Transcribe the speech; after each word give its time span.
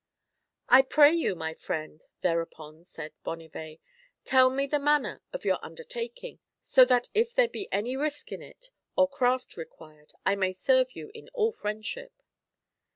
"I 0.67 0.81
pray 0.81 1.13
you, 1.13 1.35
my 1.35 1.53
friend," 1.53 2.03
thereupon 2.21 2.83
said 2.85 3.13
Bon 3.23 3.37
nivet," 3.37 3.77
tell 4.25 4.49
me 4.49 4.65
the 4.65 4.79
manner 4.79 5.21
of 5.31 5.45
your 5.45 5.59
undertaking, 5.63 6.39
so 6.59 6.83
that 6.85 7.09
if 7.13 7.35
there 7.35 7.47
be 7.47 7.71
any 7.71 7.95
risk 7.95 8.31
in 8.31 8.41
it, 8.41 8.71
or 8.97 9.07
craft 9.07 9.57
required, 9.57 10.13
I 10.25 10.33
may 10.33 10.53
serve 10.53 10.95
you 10.95 11.11
in 11.13 11.29
all 11.35 11.51
friendship." 11.51 12.23